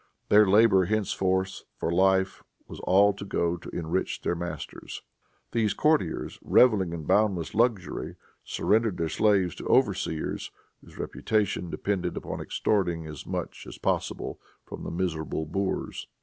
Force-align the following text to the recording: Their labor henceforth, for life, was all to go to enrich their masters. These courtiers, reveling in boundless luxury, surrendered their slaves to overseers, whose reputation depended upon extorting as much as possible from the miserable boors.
Their 0.29 0.47
labor 0.47 0.85
henceforth, 0.85 1.61
for 1.77 1.91
life, 1.91 2.41
was 2.67 2.79
all 2.79 3.13
to 3.13 3.23
go 3.23 3.55
to 3.57 3.69
enrich 3.69 4.21
their 4.21 4.33
masters. 4.33 5.03
These 5.51 5.75
courtiers, 5.75 6.39
reveling 6.41 6.91
in 6.91 7.03
boundless 7.03 7.53
luxury, 7.53 8.15
surrendered 8.43 8.97
their 8.97 9.09
slaves 9.09 9.53
to 9.57 9.67
overseers, 9.67 10.49
whose 10.83 10.97
reputation 10.97 11.69
depended 11.69 12.17
upon 12.17 12.41
extorting 12.41 13.05
as 13.05 13.27
much 13.27 13.67
as 13.67 13.77
possible 13.77 14.39
from 14.65 14.81
the 14.81 14.89
miserable 14.89 15.45
boors. 15.45 16.07